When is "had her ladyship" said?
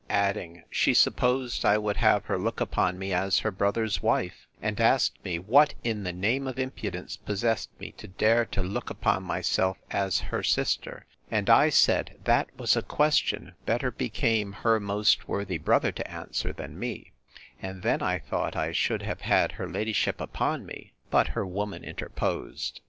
19.21-20.19